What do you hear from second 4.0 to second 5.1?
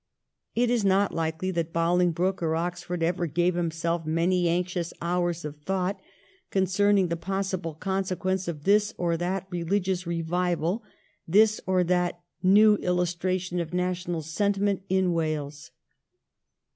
many anxious